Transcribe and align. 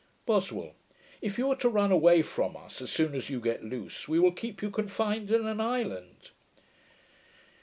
BOSWELL. 0.25 0.73
'If 1.21 1.37
you 1.37 1.51
are 1.51 1.55
to 1.57 1.69
run 1.69 1.91
away 1.91 2.23
from 2.23 2.57
us, 2.57 2.81
as 2.81 2.89
soon 2.91 3.13
as 3.13 3.29
you 3.29 3.39
get 3.39 3.63
loose, 3.63 4.07
we 4.07 4.17
will 4.17 4.31
keep 4.31 4.63
you 4.63 4.71
confined 4.71 5.29
in 5.29 5.45
an 5.45 5.61
island.' 5.61 6.31